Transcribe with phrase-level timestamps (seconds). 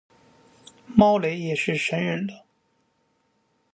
[0.87, 2.43] 猫雷也是神人了